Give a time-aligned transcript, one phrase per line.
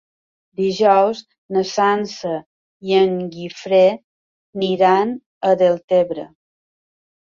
[0.61, 1.21] Dijous
[1.57, 2.33] na Sança
[2.89, 5.17] i en Guifré aniran
[5.53, 6.31] a Deltebre.